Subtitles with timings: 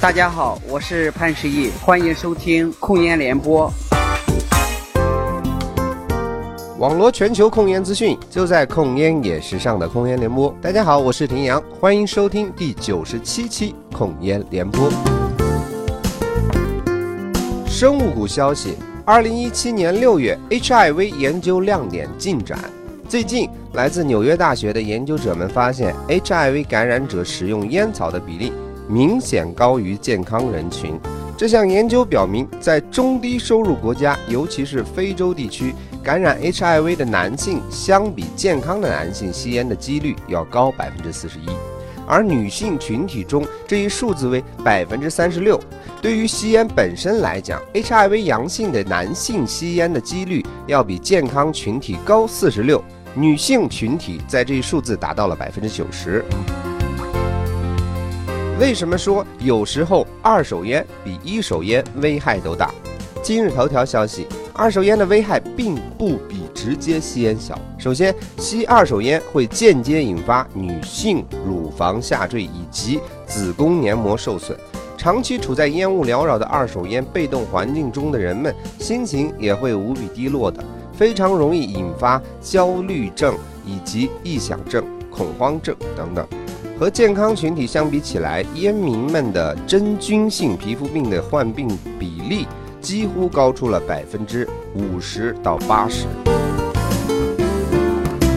[0.00, 3.72] 大家好，我是潘石屹，欢迎收听控烟联播。
[6.78, 10.52] 网罗全球控烟资讯，就在控烟也时尚的控烟联播。
[10.60, 14.90] 大家好，我是庭阳，欢迎收听第九十七期控烟联播。
[17.66, 22.58] 生物股消息：二零一七年六月，HIV 研究亮点进展。
[23.08, 28.52] 最近，来自纽约大学的研究者们发现，HIV 感染者使用烟草的比例
[28.88, 30.98] 明显高于健康人群。
[31.36, 41.46] 这项研究表明，在中低收入国家，尤其是非洲地区，感染 HIV 的男性相比健康的男性吸烟的几率要高百分之四十一，
[42.06, 45.58] 而女性群体中这一数字为百分之三十六。
[46.00, 52.82] 对于吸烟本身来讲，HIV 阳性的男性吸烟的几率要比健康群体高四十六，
[53.14, 56.24] 女性群体在这一数字达到了百分之九十。
[58.58, 62.70] 为什么说有时候二手烟比一手烟危害都大？
[63.22, 67.58] 今日头条消息，二手烟的危害并不比直接吸烟小。
[67.78, 74.56] 首先，吸二手烟会间接引发女性乳房下坠以及子宫黏膜受损。
[74.96, 83.34] 长期处在烟雾缭绕的二手烟被动环境中的人们，心情也会无比低落的，非常容易引发焦虑症
[83.66, 86.24] 以及臆想症、恐慌症等等。
[86.82, 92.44] 和健康群体相比起来，烟民们的真菌性皮肤病的患病比例
[92.80, 96.06] 几乎高出了百分之五十到八十。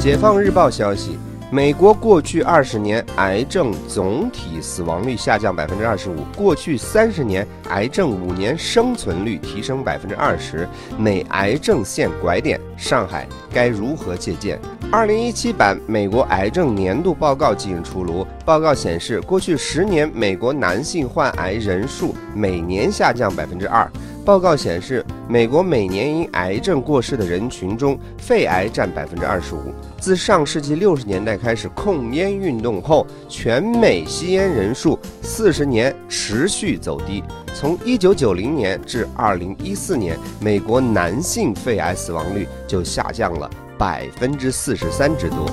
[0.00, 1.16] 解放日报消息。
[1.52, 14.58] 美国过去二十年癌症总体死亡率下降百分之二十五，过去三十年癌症五年生存率提升百分之二十，美癌症现拐点，上海该如何借鉴？
[14.90, 23.86] 二零一七版美国癌症年度报告近日出炉，报告显示，过去十年美国男性患癌人数每年下降百分之二。
[24.24, 29.74] 报告显示，美国每年因癌症过世的人群中，肺癌占百分之二十五。
[29.98, 37.22] 自上世纪六十年代开始控烟运动后，全美吸烟人数四十年持续走低。
[37.52, 45.50] 从一九九零年至二零一四年，美国男性肺癌死亡率就下降了百分之四十三之多。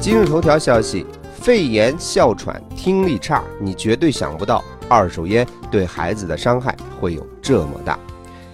[0.00, 1.04] 今日头条消息：
[1.38, 4.64] 肺炎、哮喘、听力差，你绝对想不到。
[4.90, 7.96] 二手烟对孩子的伤害会有这么大？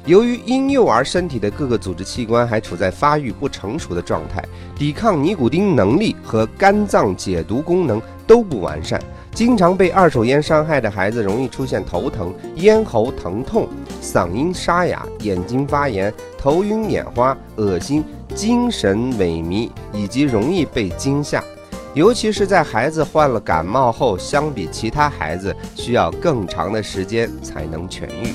[0.04, 4.44] 由于婴幼儿身体的各个组织器官还处在发育不成熟的状态，
[4.76, 9.00] 抵抗尼古丁能力和肝脏解毒功能都不完善，
[9.32, 13.66] 经常被二手烟伤害的孩子容易出现头疼、咽喉疼痛、
[14.00, 21.42] 嗓音沙哑、眼睛发炎、头晕眼花、恶心、精神萎靡，以及容易被惊吓。
[21.96, 28.34] 尤其是在孩子患了感冒后，相比其他孩子需要更长的时间才能痊愈。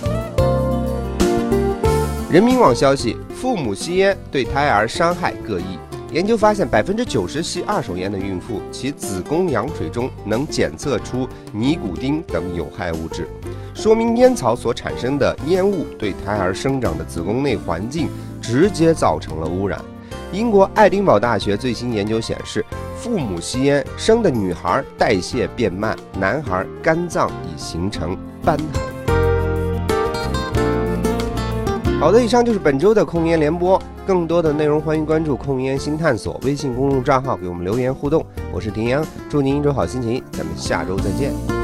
[2.32, 5.78] 人民网消息：父母吸烟对胎儿伤害各异。
[6.12, 13.28] 研究发现，百分之九十吸二手烟的孕妇，其子宫羊水中能检测出尼古丁等有害物质，
[13.76, 18.10] 说明烟草所产生的烟雾对胎儿生长的子宫内环境
[18.42, 19.80] 直接造成了污染。
[20.32, 22.66] 英国爱丁堡大学最新研究显示。
[22.98, 28.60] 父母吸烟生的女孩代谢变慢，男孩肝脏已形成瘢痕。
[32.00, 33.82] 好的，以上就是本周的控烟联播。
[34.06, 38.24] 更多的内容欢迎关注“控烟新探索”微信公众账号，给我们留言互动。
[38.52, 41.61] 我是丁阳，祝您一周好心情，咱们下周再见。